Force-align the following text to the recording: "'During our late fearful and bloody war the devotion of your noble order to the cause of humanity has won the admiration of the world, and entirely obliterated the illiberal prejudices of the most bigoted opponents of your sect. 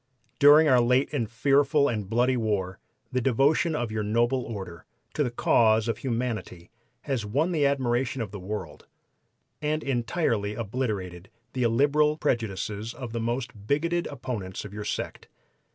"'During 0.39 0.67
our 0.67 0.81
late 0.81 1.11
fearful 1.29 1.87
and 1.87 2.09
bloody 2.09 2.35
war 2.35 2.79
the 3.11 3.21
devotion 3.21 3.75
of 3.75 3.91
your 3.91 4.01
noble 4.01 4.41
order 4.45 4.83
to 5.13 5.23
the 5.23 5.29
cause 5.29 5.87
of 5.87 5.99
humanity 5.99 6.71
has 7.01 7.23
won 7.23 7.51
the 7.51 7.67
admiration 7.67 8.19
of 8.19 8.31
the 8.31 8.39
world, 8.39 8.87
and 9.61 9.83
entirely 9.83 10.55
obliterated 10.55 11.29
the 11.53 11.61
illiberal 11.61 12.17
prejudices 12.17 12.95
of 12.95 13.13
the 13.13 13.19
most 13.21 13.67
bigoted 13.67 14.07
opponents 14.07 14.65
of 14.65 14.73
your 14.73 14.85
sect. 14.85 15.27